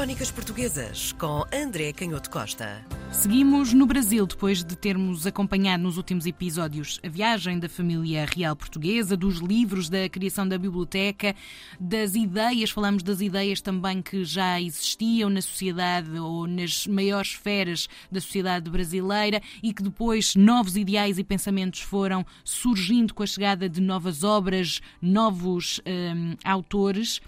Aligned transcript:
Crónicas 0.00 0.30
Portuguesas 0.30 1.12
com 1.12 1.44
André 1.52 1.92
Canhoto 1.92 2.30
Costa. 2.30 2.82
Seguimos 3.12 3.74
no 3.74 3.84
Brasil 3.84 4.24
depois 4.24 4.64
de 4.64 4.74
termos 4.74 5.26
acompanhado 5.26 5.82
nos 5.82 5.98
últimos 5.98 6.24
episódios 6.24 6.98
a 7.04 7.08
viagem 7.10 7.58
da 7.58 7.68
família 7.68 8.24
real 8.24 8.56
portuguesa, 8.56 9.14
dos 9.14 9.40
livros, 9.40 9.90
da 9.90 10.08
criação 10.08 10.48
da 10.48 10.56
biblioteca, 10.56 11.36
das 11.78 12.14
ideias, 12.14 12.70
falamos 12.70 13.02
das 13.02 13.20
ideias 13.20 13.60
também 13.60 14.00
que 14.00 14.24
já 14.24 14.58
existiam 14.58 15.28
na 15.28 15.42
sociedade 15.42 16.18
ou 16.18 16.46
nas 16.46 16.86
maiores 16.86 17.32
esferas 17.32 17.86
da 18.10 18.22
sociedade 18.22 18.70
brasileira 18.70 19.42
e 19.62 19.70
que 19.70 19.82
depois 19.82 20.34
novos 20.34 20.78
ideais 20.78 21.18
e 21.18 21.24
pensamentos 21.24 21.82
foram 21.82 22.24
surgindo 22.42 23.12
com 23.12 23.22
a 23.22 23.26
chegada 23.26 23.68
de 23.68 23.82
novas 23.82 24.24
obras, 24.24 24.80
novos 25.02 25.78
hum, 25.86 26.36
autores. 26.42 27.20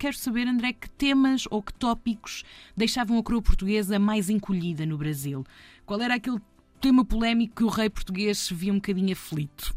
Quero 0.00 0.16
saber, 0.16 0.48
André, 0.48 0.72
que 0.72 0.88
temas 0.88 1.44
ou 1.50 1.62
que 1.62 1.74
tópicos 1.74 2.42
deixavam 2.74 3.18
a 3.18 3.22
coroa 3.22 3.42
portuguesa 3.42 3.98
mais 3.98 4.30
encolhida 4.30 4.86
no 4.86 4.96
Brasil? 4.96 5.44
Qual 5.84 6.00
era 6.00 6.14
aquele 6.14 6.40
tema 6.80 7.04
polémico 7.04 7.56
que 7.56 7.64
o 7.64 7.68
rei 7.68 7.90
português 7.90 8.38
se 8.38 8.54
via 8.54 8.72
um 8.72 8.76
bocadinho 8.76 9.12
aflito? 9.12 9.74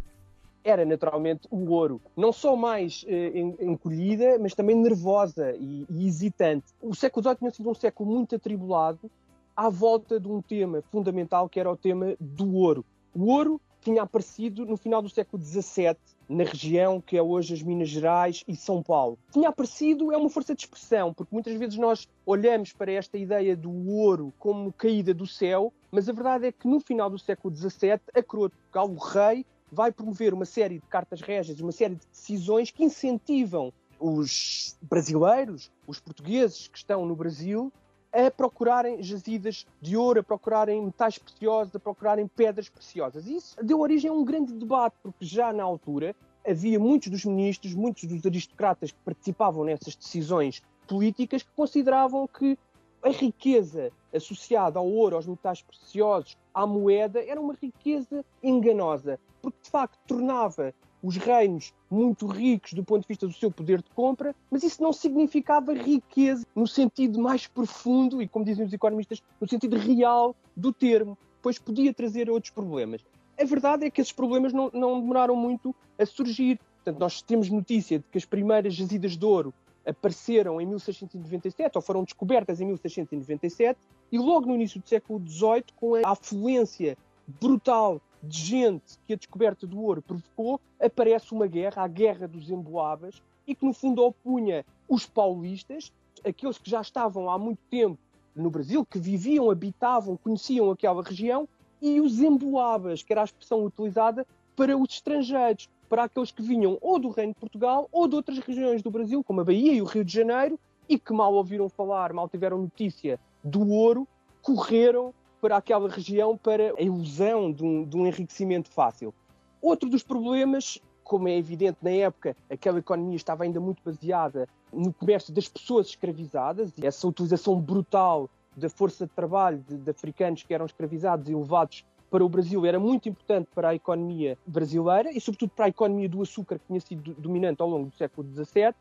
Era 0.64 0.86
naturalmente 0.86 1.46
o 1.52 1.70
ouro, 1.70 2.00
não 2.16 2.32
só 2.32 2.56
mais 2.56 3.04
eh, 3.06 3.34
encolhida, 3.60 4.40
mas 4.40 4.56
também 4.56 4.78
nervosa 4.78 5.58
e, 5.60 5.86
e 5.90 6.08
hesitante. 6.08 6.68
O 6.82 6.96
século 6.96 7.22
XVIII 7.22 7.36
tinha 7.40 7.52
sido 7.52 7.70
um 7.70 7.76
século 7.76 8.10
muito 8.10 8.34
atribulado 8.34 9.12
à 9.54 9.68
volta 9.68 10.22
de 10.22 10.30
um 10.30 10.42
tema 10.42 10.82
fundamental 10.90 11.50
que 11.50 11.60
era 11.60 11.70
o 11.70 11.76
tema 11.76 12.16
do 12.18 12.56
ouro. 12.56 12.86
O 13.14 13.26
ouro 13.26 13.60
tinha 13.84 14.04
aparecido 14.04 14.66
no 14.66 14.78
final 14.78 15.02
do 15.02 15.10
século 15.10 15.42
XVII 15.44 15.98
na 16.28 16.44
região 16.44 17.02
que 17.02 17.18
é 17.18 17.22
hoje 17.22 17.54
as 17.54 17.62
Minas 17.62 17.90
Gerais 17.90 18.44
e 18.48 18.56
São 18.56 18.82
Paulo. 18.82 19.18
Tinha 19.32 19.50
aparecido, 19.50 20.12
é 20.12 20.18
uma 20.18 20.30
força 20.30 20.56
de 20.56 20.62
expressão, 20.62 21.14
porque 21.14 21.34
muitas 21.34 21.54
vezes 21.58 21.78
nós 21.78 22.08
olhamos 22.26 22.72
para 22.72 22.92
esta 22.92 23.18
ideia 23.18 23.56
do 23.56 23.72
ouro 23.90 24.34
como 24.40 24.72
caída 24.72 25.14
do 25.14 25.28
céu, 25.28 25.74
mas 25.92 26.08
a 26.08 26.14
verdade 26.14 26.48
é 26.48 26.52
que 26.52 26.68
no 26.68 26.80
final 26.80 27.10
do 27.10 27.20
século 27.20 27.54
XVII, 27.56 28.00
a 28.16 28.24
coroa 28.24 28.50
de 28.50 28.56
Portugal, 28.56 28.90
o 28.90 28.98
rei, 28.98 29.46
vai 29.72 29.92
promover 29.92 30.34
uma 30.34 30.46
série 30.46 30.76
de 30.76 30.86
cartas 30.86 31.20
régias, 31.22 31.60
uma 31.60 31.72
série 31.72 31.96
de 31.96 32.06
decisões 32.12 32.72
que 32.72 32.84
incentivam 32.84 33.74
os 34.00 34.78
brasileiros, 34.82 35.72
os 35.88 36.00
portugueses 36.00 36.68
que 36.68 36.78
estão 36.78 37.06
no 37.06 37.16
Brasil, 37.16 37.72
a 38.14 38.30
procurarem 38.30 39.02
jazidas 39.02 39.66
de 39.82 39.98
ouro, 39.98 40.20
a 40.20 40.24
procurarem 40.24 40.86
metais 40.86 41.18
preciosos, 41.18 41.76
a 41.76 41.80
procurarem 41.80 42.28
pedras 42.28 42.70
preciosas. 42.70 43.26
Isso 43.26 43.56
deu 43.64 43.80
origem 43.80 44.10
a 44.10 44.14
um 44.14 44.24
grande 44.24 44.54
debate, 44.54 44.96
porque 45.02 45.26
já 45.26 45.52
na 45.52 45.64
altura 45.64 46.16
havia 46.48 46.80
muitos 46.80 47.10
dos 47.10 47.26
ministros, 47.26 47.74
muitos 47.74 48.04
dos 48.04 48.24
aristocratas 48.24 48.92
que 48.92 49.00
participavam 49.04 49.64
nessas 49.64 49.96
decisões 49.96 50.62
políticas 50.88 51.42
que 51.42 51.50
consideravam 51.56 52.28
que 52.28 52.58
a 53.02 53.10
riqueza 53.10 53.92
associada 54.14 54.78
ao 54.78 54.88
ouro, 54.88 55.16
aos 55.16 55.26
metais 55.26 55.62
preciosos, 55.62 56.38
à 56.54 56.68
moeda, 56.68 57.24
era 57.24 57.42
uma 57.42 57.56
riqueza 57.60 58.24
enganosa, 58.42 59.20
porque 59.42 59.58
de 59.64 59.70
facto 59.70 59.98
tornava 60.08 60.74
os 61.04 61.18
reinos 61.18 61.74
muito 61.92 62.26
ricos 62.26 62.72
do 62.74 62.84
ponto 62.84 63.02
de 63.02 63.08
vista 63.10 63.28
do 63.28 63.34
seu 63.34 63.52
poder 63.52 63.82
de 63.82 63.90
compra, 63.90 64.34
mas 64.50 64.64
isso 64.64 64.82
não 64.82 64.94
significava 64.94 65.74
riqueza 65.74 66.48
no 66.56 66.66
sentido 66.66 67.20
mais 67.20 67.46
profundo 67.46 68.22
e, 68.22 68.28
como 68.28 68.46
dizem 68.46 68.66
os 68.66 68.74
economistas, 68.74 69.22
no 69.40 69.48
sentido 69.48 69.78
real 69.78 70.34
do 70.56 70.72
termo, 70.72 71.18
pois 71.42 71.60
podia 71.60 71.94
trazer 71.94 72.30
outros 72.30 72.52
problemas. 72.52 73.04
A 73.38 73.44
verdade 73.44 73.86
é 73.86 73.90
que 73.90 74.00
esses 74.00 74.14
problemas 74.14 74.54
não, 74.54 74.72
não 74.74 75.02
demoraram 75.02 75.36
muito 75.36 75.76
a 76.00 76.06
surgir. 76.06 76.60
Portanto, 76.76 77.00
nós 77.00 77.22
temos 77.22 77.50
notícia 77.50 78.00
de 78.00 78.06
que 78.10 78.18
as 78.18 78.26
primeiras 78.26 78.74
jazidas 78.74 79.18
de 79.18 79.26
ouro 79.26 79.54
apareceram 79.86 80.62
em 80.62 80.66
1697 80.66 81.78
ou 81.78 81.82
foram 81.82 82.04
descobertas 82.04 82.62
em 82.62 82.66
1697 82.66 83.78
e 84.12 84.18
logo 84.18 84.48
no 84.48 84.56
início 84.56 84.80
do 84.80 84.88
século 84.88 85.22
XVIII, 85.28 85.66
com 85.76 85.96
a 85.96 86.02
afluência 86.06 86.98
brutal 87.42 88.02
de 88.24 88.40
gente 88.40 88.98
que 89.06 89.14
a 89.14 89.18
descoberta 89.18 89.68
do 89.68 89.82
ouro 89.82 90.02
provocou, 90.02 90.60
aparece 90.80 91.34
uma 91.34 91.46
guerra, 91.46 91.84
a 91.84 91.88
Guerra 91.88 92.28
dos 92.28 92.50
Emboabas, 92.50 93.22
e 93.46 93.54
que 93.54 93.66
no 93.66 93.74
fundo 93.74 94.02
opunha 94.02 94.66
os 94.88 95.06
paulistas, 95.06 95.92
aqueles 96.26 96.58
que 96.58 96.70
já 96.70 96.80
estavam 96.80 97.30
há 97.30 97.38
muito 97.38 97.60
tempo 97.70 97.98
no 98.34 98.50
Brasil, 98.50 98.86
que 98.86 98.98
viviam, 98.98 99.52
habitavam, 99.52 100.18
conheciam 100.18 100.72
aquela 100.72 101.04
região, 101.04 101.48
e 101.82 102.00
os 102.00 102.20
emboabas, 102.20 103.04
que 103.04 103.12
era 103.12 103.22
a 103.22 103.26
expressão 103.26 103.66
utilizada 103.66 104.26
para 104.56 104.78
os 104.78 104.94
estrangeiros, 104.94 105.68
para 105.90 106.06
aqueles 106.06 106.32
que 106.32 106.42
vinham 106.42 106.78
ou 106.82 106.98
do 106.98 107.10
Reino 107.10 107.34
de 107.34 107.40
Portugal 107.40 107.90
ou 107.92 108.08
de 108.08 108.16
outras 108.16 108.40
regiões 108.40 108.82
do 108.82 108.90
Brasil, 108.90 109.22
como 109.22 109.42
a 109.42 109.44
Bahia 109.44 109.74
e 109.74 109.82
o 109.82 109.86
Rio 109.86 110.06
de 110.06 110.14
Janeiro, 110.14 110.58
e 110.88 110.98
que 110.98 111.12
mal 111.12 111.34
ouviram 111.34 111.68
falar, 111.68 112.14
mal 112.14 112.30
tiveram 112.30 112.58
notícia 112.58 113.20
do 113.44 113.70
ouro, 113.70 114.08
correram 114.42 115.14
para 115.44 115.58
aquela 115.58 115.90
região 115.90 116.38
para 116.38 116.74
a 116.78 116.82
ilusão 116.82 117.52
de 117.52 117.66
um, 117.66 117.84
de 117.84 117.98
um 117.98 118.08
enriquecimento 118.08 118.70
fácil. 118.70 119.14
Outro 119.62 119.90
dos 119.90 120.02
problemas, 120.02 120.80
como 121.04 121.28
é 121.28 121.38
evidente 121.38 121.80
na 121.82 121.90
época, 121.90 122.34
aquela 122.50 122.80
economia 122.80 123.18
estava 123.18 123.44
ainda 123.44 123.60
muito 123.60 123.84
baseada 123.84 124.48
no 124.72 124.94
comércio 124.94 125.34
das 125.34 125.50
pessoas 125.50 125.88
escravizadas, 125.88 126.72
e 126.78 126.88
essa 126.88 127.06
utilização 127.06 127.60
brutal 127.60 128.30
da 128.56 128.70
força 128.70 129.06
de 129.06 129.12
trabalho 129.12 129.62
de, 129.68 129.76
de, 129.76 129.92
africanos 129.92 130.44
que 130.44 130.54
eram 130.54 130.66
escravizados 130.66 131.28
e 131.28 131.36
levados 131.36 131.84
para 132.10 132.24
o 132.24 132.30
Brasil 132.30 132.66
era 132.66 132.80
muito 132.80 133.10
importante 133.10 133.50
para 133.54 133.70
a 133.70 133.76
economia 133.76 134.38
brasileira 134.48 135.12
e, 135.12 135.20
sobretudo, 135.20 135.50
para 135.50 135.66
a 135.66 135.70
economia 135.70 136.08
do 136.08 136.22
açúcar, 136.22 136.58
que 136.58 136.68
tinha 136.68 136.80
sido 136.80 137.14
dominante 137.16 137.62
ao 137.62 137.68
longo 137.68 137.90
do 137.90 137.96
século 137.98 138.26
XVII. 138.34 138.74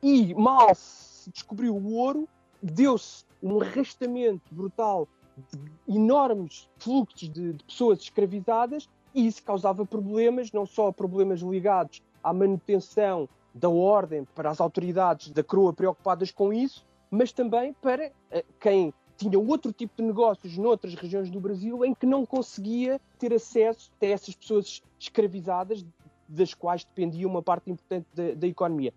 E 0.00 0.32
mal 0.32 0.72
se 0.76 1.28
descobriu 1.28 1.74
o 1.74 1.94
ouro, 1.94 2.28
deu-se 2.62 3.24
um 3.42 3.60
arrastamento 3.60 4.54
brutal 4.54 5.08
enormes 5.88 6.68
fluxos 6.78 7.28
de, 7.28 7.52
de 7.52 7.64
pessoas 7.64 8.00
escravizadas 8.00 8.88
e 9.14 9.26
isso 9.26 9.42
causava 9.42 9.84
problemas, 9.84 10.52
não 10.52 10.66
só 10.66 10.92
problemas 10.92 11.40
ligados 11.40 12.02
à 12.22 12.32
manutenção 12.32 13.28
da 13.54 13.68
ordem 13.68 14.24
para 14.34 14.50
as 14.50 14.60
autoridades 14.60 15.30
da 15.30 15.42
coroa 15.42 15.72
preocupadas 15.72 16.30
com 16.30 16.52
isso, 16.52 16.86
mas 17.10 17.32
também 17.32 17.72
para 17.80 18.08
uh, 18.08 18.44
quem 18.60 18.92
tinha 19.16 19.38
outro 19.38 19.72
tipo 19.72 19.94
de 19.96 20.02
negócios 20.02 20.56
noutras 20.56 20.94
regiões 20.94 21.28
do 21.28 21.40
Brasil 21.40 21.84
em 21.84 21.92
que 21.92 22.06
não 22.06 22.24
conseguia 22.24 23.00
ter 23.18 23.34
acesso 23.34 23.90
a 24.00 24.06
essas 24.06 24.34
pessoas 24.34 24.80
escravizadas, 24.98 25.84
das 26.28 26.54
quais 26.54 26.84
dependia 26.84 27.26
uma 27.26 27.42
parte 27.42 27.70
importante 27.70 28.06
da, 28.14 28.34
da 28.34 28.46
economia. 28.46 28.92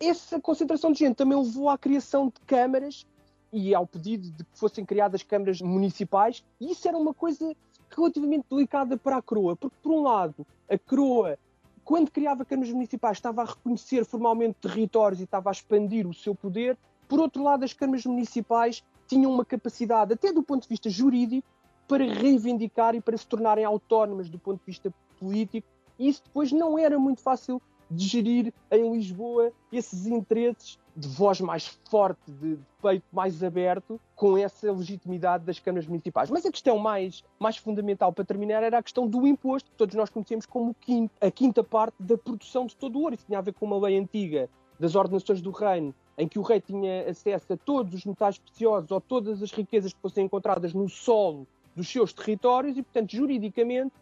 Essa 0.00 0.40
concentração 0.40 0.92
de 0.92 1.00
gente 1.00 1.16
também 1.16 1.36
levou 1.36 1.68
à 1.68 1.76
criação 1.76 2.26
de 2.26 2.40
câmaras 2.46 3.06
e 3.54 3.72
ao 3.72 3.86
pedido 3.86 4.28
de 4.32 4.42
que 4.42 4.58
fossem 4.58 4.84
criadas 4.84 5.22
câmaras 5.22 5.62
municipais, 5.62 6.44
e 6.60 6.72
isso 6.72 6.88
era 6.88 6.98
uma 6.98 7.14
coisa 7.14 7.54
relativamente 7.88 8.46
delicada 8.50 8.96
para 8.96 9.18
a 9.18 9.22
coroa, 9.22 9.54
porque, 9.54 9.76
por 9.80 9.92
um 9.92 10.02
lado, 10.02 10.44
a 10.68 10.76
coroa, 10.76 11.38
quando 11.84 12.10
criava 12.10 12.44
câmaras 12.44 12.72
municipais, 12.72 13.16
estava 13.16 13.42
a 13.42 13.44
reconhecer 13.44 14.04
formalmente 14.04 14.56
territórios 14.60 15.20
e 15.20 15.24
estava 15.24 15.50
a 15.50 15.52
expandir 15.52 16.04
o 16.04 16.12
seu 16.12 16.34
poder, 16.34 16.76
por 17.06 17.20
outro 17.20 17.44
lado, 17.44 17.64
as 17.64 17.72
câmaras 17.72 18.04
municipais 18.04 18.82
tinham 19.06 19.30
uma 19.30 19.44
capacidade, 19.44 20.12
até 20.12 20.32
do 20.32 20.42
ponto 20.42 20.64
de 20.64 20.68
vista 20.68 20.90
jurídico, 20.90 21.46
para 21.86 22.04
reivindicar 22.04 22.96
e 22.96 23.00
para 23.00 23.16
se 23.16 23.26
tornarem 23.26 23.64
autónomas 23.64 24.28
do 24.28 24.38
ponto 24.38 24.58
de 24.58 24.66
vista 24.66 24.92
político, 25.20 25.68
e 25.96 26.08
isso 26.08 26.24
depois 26.24 26.50
não 26.50 26.76
era 26.76 26.98
muito 26.98 27.20
fácil 27.20 27.62
de 27.94 28.06
gerir 28.06 28.52
em 28.70 28.92
Lisboa 28.92 29.52
esses 29.72 30.06
interesses 30.06 30.78
de 30.96 31.08
voz 31.08 31.40
mais 31.40 31.66
forte, 31.90 32.30
de, 32.30 32.58
peito 32.80 33.04
mais 33.12 33.42
aberto, 33.42 34.00
com 34.14 34.38
essa 34.38 34.70
legitimidade 34.70 35.44
das 35.44 35.58
câmaras 35.58 35.86
municipais. 35.86 36.30
Mas 36.30 36.46
a 36.46 36.50
questão 36.50 36.78
mais, 36.78 37.24
mais 37.38 37.56
fundamental 37.56 38.12
para 38.12 38.24
terminar 38.24 38.62
era 38.62 38.78
a 38.78 38.82
questão 38.82 39.06
do 39.06 39.26
imposto, 39.26 39.70
que 39.70 39.76
todos 39.76 39.94
nós 39.94 40.10
conhecemos 40.10 40.46
como 40.46 40.74
a 41.20 41.30
quinta 41.30 41.64
parte 41.64 41.96
da 41.98 42.16
produção 42.16 42.66
de 42.66 42.76
todo 42.76 42.98
o 42.98 43.02
ouro. 43.02 43.14
Isso 43.14 43.26
tinha 43.26 43.38
a 43.38 43.42
ver 43.42 43.54
com 43.54 43.66
uma 43.66 43.78
lei 43.78 43.98
antiga 43.98 44.48
das 44.78 44.94
ordenações 44.94 45.40
do 45.40 45.50
reino, 45.50 45.94
em 46.16 46.28
que 46.28 46.38
o 46.38 46.42
rei 46.42 46.60
tinha 46.60 47.08
acesso 47.08 47.52
a 47.52 47.56
todos 47.56 47.94
os 47.94 48.04
metais 48.04 48.38
preciosos 48.38 48.90
ou 48.90 49.00
todas 49.00 49.42
as 49.42 49.50
riquezas 49.50 49.92
que 49.92 50.00
fossem 50.00 50.26
encontradas 50.26 50.72
no 50.72 50.88
solo 50.88 51.46
dos 51.74 51.88
seus 51.88 52.12
territórios 52.12 52.76
e, 52.76 52.82
portanto, 52.82 53.10
juridicamente, 53.10 53.92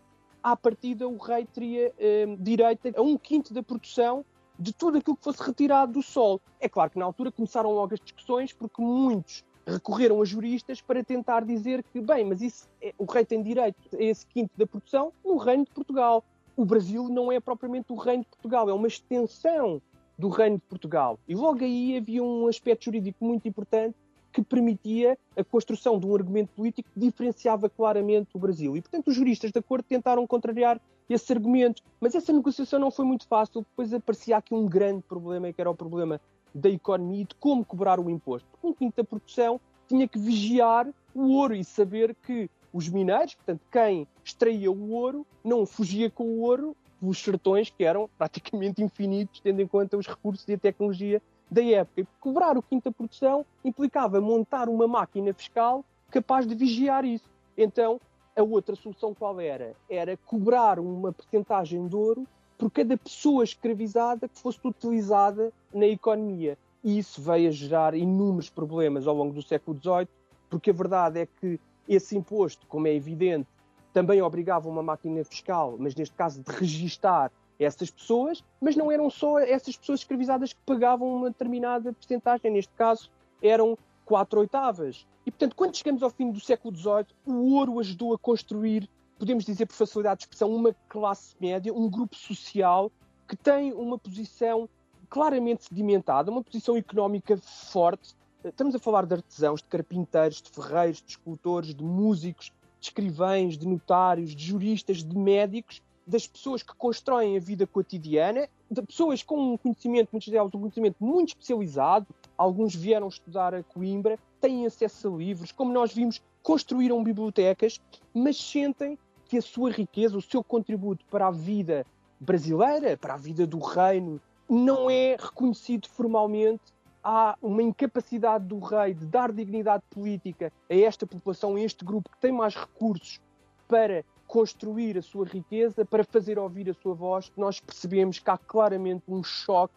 à 0.43 0.57
partida, 0.57 1.09
o 1.09 1.17
rei 1.17 1.47
teria 1.47 1.93
eh, 1.99 2.27
direito 2.39 2.93
a 2.97 3.03
um 3.03 3.17
quinto 3.17 3.55
da 3.55 3.63
produção 3.63 4.25
de 4.59 4.73
tudo 4.73 4.99
aquilo 4.99 5.17
que 5.17 5.25
fosse 5.25 5.43
retirado 5.43 5.93
do 5.93 6.03
solo. 6.03 6.41
É 6.61 6.69
claro 6.69 6.91
que 6.91 6.99
na 6.99 7.05
altura 7.05 7.33
começaram 7.33 7.73
logo 7.73 7.95
as 7.95 8.01
discussões, 8.01 8.53
porque 8.53 8.81
muitos 8.81 9.45
recorreram 9.67 10.21
a 10.21 10.25
juristas 10.25 10.81
para 10.81 11.05
tentar 11.05 11.45
dizer 11.45 11.83
que, 11.85 12.01
bem, 12.01 12.25
mas 12.25 12.43
isso, 12.43 12.69
é, 12.81 12.93
o 12.99 13.05
rei 13.05 13.25
tem 13.25 13.43
direito 13.43 13.79
a 13.93 14.03
esse 14.03 14.27
quinto 14.27 14.51
da 14.57 14.67
produção 14.67 15.13
no 15.25 15.37
Reino 15.37 15.65
de 15.65 15.71
Portugal. 15.71 16.25
O 16.57 16.65
Brasil 16.65 17.09
não 17.09 17.31
é 17.31 17.41
propriamente 17.41 17.93
o 17.93 17.97
Reino 17.97 18.25
de 18.25 18.29
Portugal, 18.29 18.69
é 18.69 18.73
uma 18.73 18.89
extensão 18.89 19.81
do 20.19 20.29
Reino 20.29 20.57
de 20.57 20.65
Portugal. 20.65 21.19
E 21.27 21.35
logo 21.35 21.65
aí 21.65 21.97
havia 21.97 22.23
um 22.23 22.47
aspecto 22.47 22.85
jurídico 22.85 23.25
muito 23.25 23.49
importante 23.49 23.97
que 24.33 24.43
permitia 24.43 25.19
a 25.37 25.45
construção 25.45 25.99
de 25.99 26.07
um 26.07 26.15
argumento 26.15 26.51
político 26.57 26.89
que 26.93 27.01
diferenciava 27.01 27.69
claramente 27.69 28.31
o 28.35 28.39
Brasil. 28.39 28.77
E, 28.77 28.81
portanto, 28.81 29.09
os 29.09 29.15
juristas 29.15 29.53
da 29.53 29.63
corte 29.63 29.87
tentaram 29.87 30.27
contrariar 30.27 30.81
esse 31.09 31.33
argumento. 31.33 31.83
Mas 32.01 32.15
essa 32.15 32.33
negociação 32.33 32.79
não 32.79 32.91
foi 32.91 33.05
muito 33.05 33.27
fácil, 33.27 33.61
depois 33.61 33.93
aparecia 33.93 34.37
aqui 34.37 34.55
um 34.55 34.67
grande 34.67 35.03
problema, 35.03 35.53
que 35.53 35.61
era 35.61 35.71
o 35.71 35.75
problema 35.75 36.21
da 36.55 36.69
economia 36.69 37.23
e 37.23 37.25
de 37.25 37.35
como 37.37 37.65
cobrar 37.65 38.01
o 38.01 38.11
imposto. 38.11 38.49
Um 38.63 38.73
quinto 38.73 38.97
da 38.97 39.05
produção 39.05 39.61
tinha 39.89 40.09
que 40.09 40.19
vigiar 40.19 40.89
o 41.15 41.35
ouro 41.35 41.55
e 41.55 41.65
saber 41.65 42.15
que 42.23 42.49
os 42.73 42.89
mineiros, 42.89 43.35
portanto, 43.35 43.61
quem 43.71 44.09
extraía 44.25 44.71
o 44.71 44.91
ouro, 44.93 45.27
não 45.45 45.67
fugia 45.67 46.11
com 46.11 46.25
o 46.25 46.41
ouro 46.41 46.75
pelos 46.99 47.19
sertões 47.19 47.69
que 47.69 47.85
eram 47.85 48.09
praticamente 48.17 48.83
infinitos, 48.83 49.41
tendo 49.41 49.61
em 49.61 49.67
conta 49.67 49.97
os 49.97 50.07
recursos 50.07 50.47
e 50.49 50.55
a 50.55 50.59
tecnologia 50.59 51.21
da 51.53 51.63
época. 51.63 52.01
E 52.01 52.07
cobrar 52.19 52.57
o 52.57 52.63
quinto 52.63 52.91
da 52.91 52.93
produção 52.93 53.45
implicava 53.65 54.21
montar 54.21 54.69
uma 54.69 54.89
máquina 54.89 55.33
fiscal 55.35 55.85
capaz 56.11 56.47
de 56.47 56.55
vigiar 56.55 57.05
isso. 57.05 57.29
Então, 57.57 58.01
a 58.35 58.43
outra 58.43 58.75
solução 58.75 59.15
qual 59.15 59.39
era? 59.41 59.75
Era 59.89 60.17
cobrar 60.17 60.79
uma 60.79 61.13
porcentagem 61.13 61.87
de 61.87 61.95
ouro 61.95 62.27
por 62.57 62.71
cada 62.71 62.97
pessoa 62.97 63.45
escravizada 63.45 64.29
que 64.29 64.39
fosse 64.39 64.59
utilizada 64.65 65.53
na 65.73 65.87
economia. 65.87 66.57
E 66.83 66.99
isso 66.99 67.21
veio 67.21 67.49
a 67.49 67.53
gerar 67.53 67.95
inúmeros 67.95 68.49
problemas 68.49 69.07
ao 69.07 69.15
longo 69.15 69.35
do 69.35 69.43
século 69.43 69.79
XVIII, 69.79 70.09
porque 70.49 70.71
a 70.71 70.75
verdade 70.75 71.21
é 71.21 71.27
que 71.27 71.61
esse 71.89 72.17
imposto, 72.17 72.67
como 72.67 72.87
é 72.87 72.95
evidente, 72.95 73.49
também 73.93 74.23
obrigava 74.23 74.69
uma 74.69 74.83
máquina 74.83 75.23
fiscal, 75.25 75.77
mas 75.79 75.95
neste 75.95 76.15
caso 76.15 76.43
de 76.43 76.51
registar 76.53 77.31
essas 77.65 77.91
pessoas, 77.91 78.43
mas 78.61 78.77
não 78.77 78.91
eram 78.91 79.09
só 79.11 79.39
essas 79.39 79.77
pessoas 79.77 80.01
escravizadas 80.01 80.53
que 80.53 80.61
pagavam 80.65 81.15
uma 81.15 81.31
determinada 81.31 81.93
porcentagem, 81.93 82.51
neste 82.51 82.73
caso 82.75 83.11
eram 83.43 83.77
quatro 84.05 84.41
oitavas. 84.41 85.07
E, 85.27 85.31
portanto, 85.31 85.55
quando 85.55 85.77
chegamos 85.77 86.03
ao 86.03 86.11
fim 86.11 86.31
do 86.31 86.41
século 86.41 86.75
XVIII, 86.75 87.07
o 87.27 87.55
ouro 87.55 87.79
ajudou 87.79 88.13
a 88.15 88.19
construir, 88.19 88.89
podemos 89.19 89.45
dizer 89.45 89.67
por 89.67 89.75
facilidade 89.75 90.19
de 90.19 90.25
expressão, 90.25 90.53
uma 90.53 90.75
classe 90.89 91.35
média, 91.41 91.73
um 91.73 91.89
grupo 91.89 92.17
social 92.17 92.91
que 93.29 93.37
tem 93.37 93.73
uma 93.73 93.99
posição 93.99 94.69
claramente 95.09 95.65
sedimentada, 95.65 96.31
uma 96.31 96.43
posição 96.43 96.77
económica 96.77 97.37
forte. 97.37 98.15
Estamos 98.45 98.75
a 98.75 98.79
falar 98.79 99.07
de 99.07 99.15
artesãos, 99.15 99.63
de 99.63 99.69
carpinteiros, 99.69 100.43
de 100.43 100.51
ferreiros, 100.51 101.03
de 101.03 101.11
escultores, 101.11 101.75
de 101.75 101.85
músicos, 101.85 102.53
de 102.81 102.89
escrivães, 102.89 103.57
de 103.57 103.69
notários, 103.69 104.35
de 104.35 104.45
juristas, 104.45 105.05
de 105.05 105.17
médicos, 105.17 105.81
das 106.07 106.27
pessoas 106.27 106.63
que 106.63 106.75
constroem 106.75 107.37
a 107.37 107.41
vida 107.41 107.67
cotidiana, 107.67 108.49
de 108.71 108.83
pessoas 108.83 109.23
com 109.23 109.53
um 109.53 109.57
conhecimento, 109.57 110.11
muitos 110.13 110.29
delas 110.29 110.53
um 110.55 110.61
conhecimento 110.61 110.97
muito 111.01 111.29
especializado, 111.29 112.07
alguns 112.37 112.75
vieram 112.75 113.09
estudar 113.09 113.55
a 113.55 113.63
Coimbra, 113.63 114.19
têm 114.41 114.67
acesso 114.67 115.09
a 115.09 115.17
livros, 115.17 115.53
como 115.53 115.73
nós 115.73 115.93
vimos, 115.93 116.21
construíram 116.43 117.03
bibliotecas, 117.03 117.81
mas 118.13 118.37
sentem 118.37 118.99
que 119.29 119.39
a 119.39 119.43
sua 119.43 119.71
riqueza, 119.71 120.17
o 120.17 120.23
seu 120.23 120.43
contributo 120.43 121.05
para 121.07 121.29
a 121.29 121.31
vida 121.31 121.87
brasileira, 122.21 122.97
para 122.97 123.15
a 123.15 123.17
vida 123.17 123.47
do 123.47 123.59
reino, 123.59 124.21
não 124.49 124.91
é 124.91 125.17
reconhecido 125.19 125.89
formalmente. 125.89 126.63
Há 127.03 127.37
uma 127.43 127.63
incapacidade 127.63 128.45
do 128.45 128.59
rei 128.59 128.95
de 128.95 129.07
dar 129.07 129.33
dignidade 129.33 129.83
política 129.91 130.53
a 130.71 130.75
esta 130.75 131.07
população, 131.07 131.57
a 131.57 131.61
este 131.61 131.85
grupo 131.85 132.11
que 132.11 132.21
tem 132.21 132.31
mais 132.31 132.55
recursos 132.55 133.21
para 133.67 134.05
construir 134.33 134.97
a 134.97 135.03
sua 135.03 135.27
riqueza, 135.27 135.85
para 135.85 136.03
fazer 136.03 136.39
ouvir 136.39 136.71
a 136.71 136.73
sua 136.73 136.95
voz, 136.95 137.31
nós 137.37 137.61
percebemos 137.61 138.19
que 138.19 138.31
há 138.31 138.39
claramente 138.39 139.03
um 139.07 139.23
choque 139.23 139.75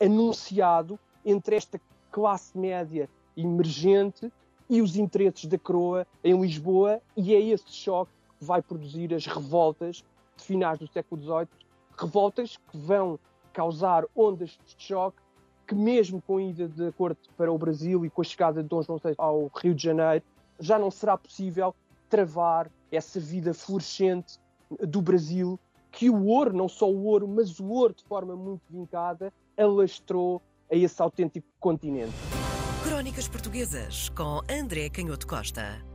anunciado 0.00 0.96
entre 1.24 1.56
esta 1.56 1.80
classe 2.12 2.56
média 2.56 3.10
emergente 3.36 4.32
e 4.70 4.80
os 4.80 4.94
interesses 4.94 5.46
da 5.46 5.58
coroa 5.58 6.06
em 6.22 6.40
Lisboa, 6.40 7.02
e 7.16 7.34
é 7.34 7.40
esse 7.40 7.72
choque 7.72 8.12
que 8.38 8.44
vai 8.44 8.62
produzir 8.62 9.12
as 9.12 9.26
revoltas 9.26 10.04
de 10.36 10.44
finais 10.44 10.78
do 10.78 10.86
século 10.86 11.20
XVIII, 11.20 11.48
revoltas 11.98 12.56
que 12.56 12.78
vão 12.78 13.18
causar 13.52 14.04
ondas 14.14 14.50
de 14.64 14.76
choque 14.78 15.18
que 15.66 15.74
mesmo 15.74 16.22
com 16.22 16.36
a 16.36 16.42
ida 16.42 16.68
de 16.68 16.86
acordo 16.86 17.18
para 17.36 17.50
o 17.50 17.58
Brasil 17.58 18.06
e 18.06 18.10
com 18.10 18.20
a 18.20 18.24
chegada 18.24 18.62
de 18.62 18.68
Dom 18.68 18.80
João 18.80 19.00
VI 19.00 19.14
ao 19.18 19.50
Rio 19.56 19.74
de 19.74 19.82
Janeiro, 19.82 20.24
já 20.60 20.78
não 20.78 20.88
será 20.88 21.18
possível 21.18 21.74
travar 22.08 22.70
essa 22.90 23.20
vida 23.20 23.52
florescente 23.54 24.38
do 24.80 25.00
Brasil, 25.00 25.58
que 25.90 26.10
o 26.10 26.26
ouro, 26.26 26.52
não 26.52 26.68
só 26.68 26.90
o 26.90 27.04
ouro, 27.04 27.26
mas 27.26 27.58
o 27.58 27.66
ouro 27.66 27.94
de 27.94 28.04
forma 28.04 28.36
muito 28.36 28.62
vincada, 28.70 29.32
alastrou 29.56 30.42
a 30.70 30.76
esse 30.76 31.00
autêntico 31.00 31.46
continente. 31.58 32.12
Crónicas 32.84 33.28
Portuguesas 33.28 34.08
com 34.10 34.40
André 34.50 34.88
Canhoto 34.88 35.26
Costa. 35.26 35.87